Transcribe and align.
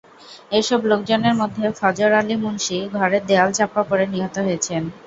এসব 0.51 0.79
লোকজনের 0.91 1.35
মধ্যে 1.41 1.65
ফজর 1.79 2.11
আলী 2.19 2.35
মুন্সি 2.37 2.77
ঘরের 2.95 3.23
দেয়াল 3.29 3.49
চাপা 3.57 3.81
পড়ে 3.89 4.05
নিহত 4.13 4.35
হয়েছেন। 4.45 4.83